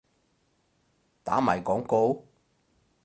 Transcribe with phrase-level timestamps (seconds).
[1.23, 2.23] 打埋廣告？